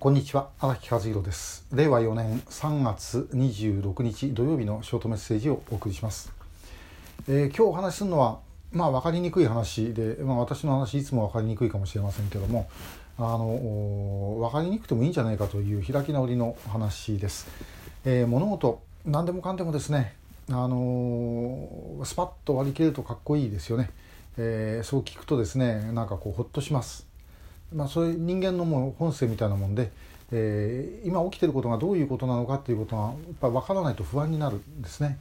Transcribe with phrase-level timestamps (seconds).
[0.00, 1.66] こんにちは荒木和弘です。
[1.74, 6.32] 令和4年3月26日土曜日のショートメッセージをお送りします、
[7.28, 8.38] えー、今日お話しするのは
[8.72, 12.70] まあ分かりにくい話で、まあ、私の話いつも分かりにくいかもしれませんけども
[13.18, 17.46] あの分かりにくくてもいいんじゃないかという開き直りの話です、
[18.06, 20.16] えー、物事何でもかんでもですね
[20.48, 23.90] あのスパッと割り切れるとかっこいいですよね、
[24.38, 27.09] えー、そう聞くとですねなんかこうほっとします。
[27.74, 29.90] まあ、そういう人間のもう本性みたいなもんで、
[30.32, 35.18] えー、今起きてることがどういうことなのかっていうことがやっぱ分からないと不安になるんですね。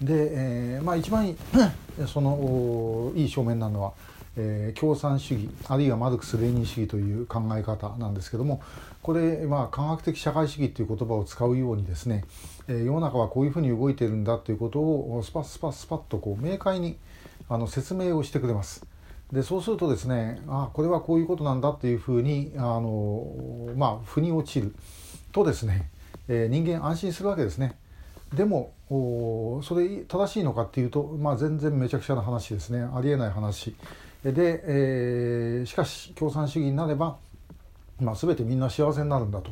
[0.00, 1.34] で、えー、まあ一番
[2.06, 3.92] そのいい正面なのは、
[4.36, 8.62] えー、共産主義あるいはマルクス・レーニン主義という考え方なんですけども
[9.02, 12.24] これ、まあ、科学的社会主義という言葉を使うようにですね、
[12.68, 16.96] えー、世の中はこういうふうに動いてるんだということをスパスパスパッとこう明快に
[17.48, 18.86] あの説明をしてくれます。
[19.32, 24.74] でそうするとですねあこれはこういうことなんだっていうふうにあの、まあ、腑に落ちる
[25.32, 25.90] とですね、
[26.28, 27.76] えー、人間安心するわけですね。
[28.34, 28.72] でも
[29.62, 33.74] それ正しいのかっていうと、まあ、全然めちゃくちゃな話ですねありえない話
[34.22, 37.16] で、えー、しかし共産主義になれば、
[38.00, 39.50] まあ、全てみんな幸せになるんだと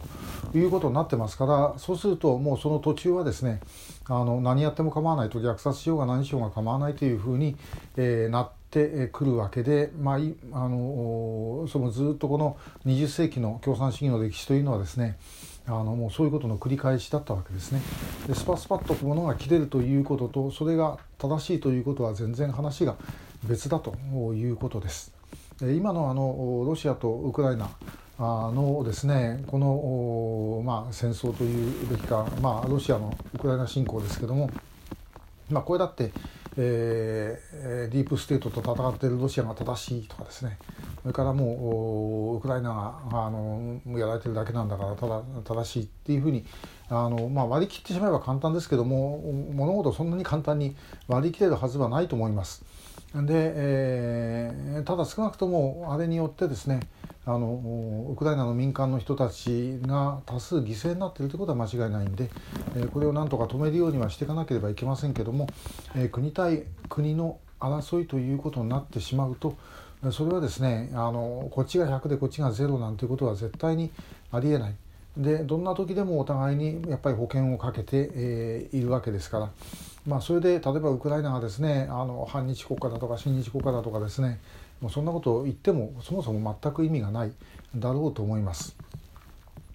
[0.56, 3.60] いうことになってますからそうするともうその途中はですね
[4.06, 7.56] あの何やっても構わないと虐殺しようが何しようが構わないというふうに、
[7.96, 15.18] えー、なっててくるわけで、まあ、あのそのずっとこの20世紀の共産主義の歴史というのはですね
[15.66, 17.80] あのもうそういうことの繰り返しだったわけですね。
[18.28, 22.96] でスパスパッとものが切れるということとそれが正しいということは全然話が
[23.44, 23.94] 別だと
[24.34, 25.12] いうことです。
[25.60, 27.70] 今のあのロシアとウクライナ
[28.18, 34.50] のですねこの、まあ、戦争というべきか、まあ、ロシアのウクライナ侵攻ですけども、
[35.50, 36.12] まあ、これだって
[36.58, 40.58] えー、ディープステートと戦っているロシアが正しいとかですね
[41.02, 42.70] それからもうウクライナ
[43.10, 46.44] があのやられてるだけなんだからただ正しいっていうふうに
[46.88, 49.18] あの、まあ、割り切ってしまえば簡単ですけども
[49.52, 50.76] 物事そんなに簡単に
[51.08, 52.64] 割り切れるはずはないと思います。
[53.14, 56.80] で、えー、ただ少なくともあれによってですね
[57.28, 62.30] あのウクライナの民間の人たちが多数犠牲になっているということは間違いないんで、
[62.76, 65.48] えー、これをなんとか止めるようにはしていかなければいけませんけども、
[65.96, 69.56] えー、国対国の争いということになってしまうと
[70.12, 73.90] それはですねあのこっちが100でこっちが0なんていうことは絶対に
[74.30, 74.74] ありえない。
[75.16, 79.50] でどんな時でもお互いにやっぱり保険をかけて、えー、いるわけですから、
[80.06, 84.40] まあ、それで例えばウクライナがですねあの反日国家だとか親日国家だとかですね
[84.80, 87.32] もうそんなことを言ってもそもそも全く意味がない
[87.74, 88.76] だろうと思います。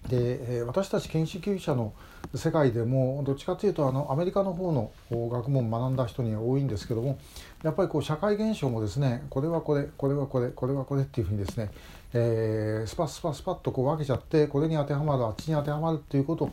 [0.08, 1.92] で私たち研修者の
[2.34, 7.18] 世界でもどっちかというとあのアメリカの方の学問を学んだ人には多いんですけども
[7.62, 11.70] やっぱりこう社会現象もですねこれはこれこれはこれこれはこれっていうふうにですね、
[12.14, 16.50] えー、スパスパスパッとこう分けちゃってこれに当てはまるあっちに当てはまるっていうこと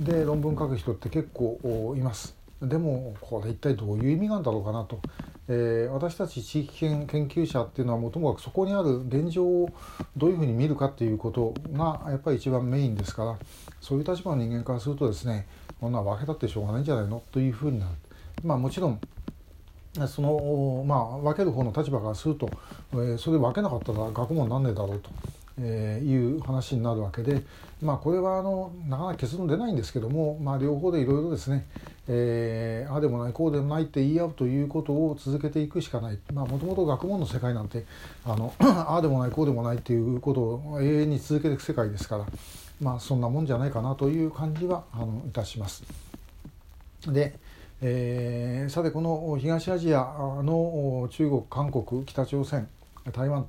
[0.00, 2.39] で論文書く人って結構います。
[2.62, 5.00] でもこれ一体どういう意味なんだろうかなと、
[5.48, 9.70] えー、私たち地域研究者っていうのはもともとそこにある現状を
[10.16, 13.38] どういうふうに見るかっていうことがやっぱり一番メインですから
[13.80, 15.46] そういう立場の人間からするとですね
[15.80, 17.92] こんな分けたってしょうがないんじゃないのというふうになる。
[18.44, 19.00] まあ、もちろん
[20.06, 22.48] そのまあ分ける方の立場からすると、
[22.92, 25.10] えー、それ分けなかったら学問なんねえだろうと
[25.62, 27.42] えー、いう話になるわけで、
[27.82, 31.66] まあ、これはあのなかなか結論出ないんですけども、まあ、両方でいろいろですね、
[32.08, 37.84] えー、ああでもないこうでもないって言い合うということを続けていくしかないもともと学問の世界なんて
[38.24, 42.26] あの ああでもないこうでもないっていうことを永遠に続けていく世界ですから、
[42.80, 45.84] まあ、そんなもんじゃないかなという感じはあのいたします。
[47.06, 47.38] で
[47.82, 50.02] えー、さてこの東アジア
[50.42, 52.68] の中国韓国北朝鮮
[53.10, 53.46] 台湾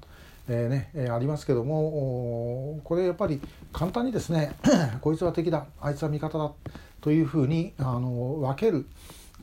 [0.48, 3.40] えーねえー、ありますけどもこれやっぱり
[3.72, 4.54] 簡単にですね
[5.02, 6.52] こいつは敵だあいつは味方だ
[7.00, 8.86] というふうにあの分ける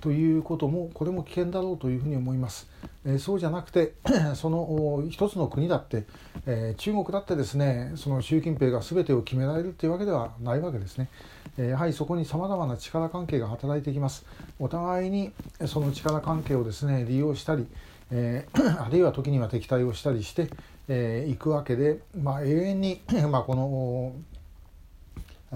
[0.01, 2.69] ということもこれも危険だろうというふうに思います。
[3.05, 3.95] えー、そうじゃなくて
[4.35, 6.05] その一つの国だって、
[6.47, 11.09] えー、中国だってですねその習近平が全てを決められるというわけではないわけですね。
[11.57, 14.25] えー、やはりそこにさまざまな力関係が働いてきます。
[14.59, 15.33] お互いに
[15.67, 17.67] その力関係をですね利用したり、
[18.13, 20.49] えー、 あるいは時には敵対をしたりして、
[20.89, 23.01] えー、いくわけで、まあ、永遠に
[23.31, 24.13] まあ、この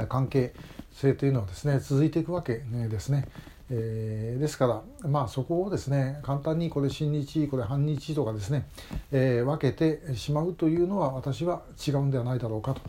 [0.08, 0.54] 関係
[0.92, 3.28] 性というのはですね続いていくわけですね。
[3.74, 4.66] えー、ですか
[5.02, 8.66] らまあそこをですね簡単にこれ親日これ反日とかですね、
[9.12, 12.82] えー、分けてしまうというのは私は違うんではないだろうかと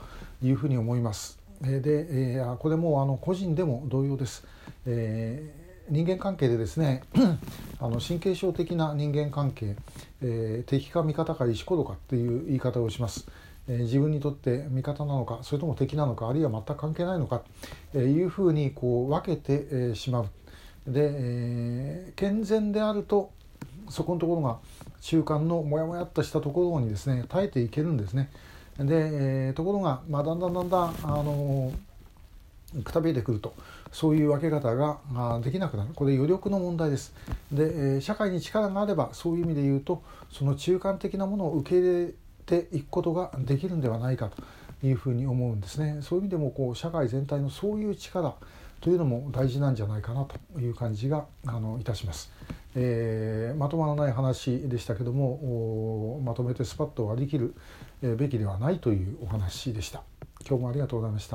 [0.46, 1.40] いうふうに思います。
[1.62, 1.82] で、
[2.36, 4.46] えー、これもあの個人でも同様です。
[4.86, 7.04] えー人間関係でですね
[7.80, 9.76] あの神経症的な人間関係、
[10.22, 13.28] えー、敵か味方か石ころかっていう言い方をします、
[13.68, 17.42] え自分にとって味方なのかそれとも敵なのかあるいは全く関係ないのか
[17.92, 20.30] というふうにこう分けて、えしまう。
[20.88, 23.32] で、えー、健全であると
[23.90, 24.60] そこのところが
[25.02, 28.32] 中間のモヤモヤっとしたところにですね耐えていけるんですね。
[28.78, 31.72] で、えー、ところが、まあ、だんだんだんだん、あの
[32.84, 33.54] くたびれてくると
[33.92, 35.00] そういう分け方が
[35.44, 37.14] できなくなるこれ余力の問題です。
[37.52, 42.14] で、え社会に力があればそういう意味で言うとその中間的なものを受け入れ
[42.46, 46.00] ていくことができるんではないかというふうに思うんですね。
[46.02, 48.36] そういう意味でもこう社会全体のそういう力
[48.82, 52.32] というのも大事なんじゃないかなという感じがあのいたします。
[52.76, 57.56] えー、まとまらない話でしたけどもまとめてスパッと割り切る
[58.18, 60.04] べきではないというお話でした。
[60.46, 61.32] 今日もありがとうございました。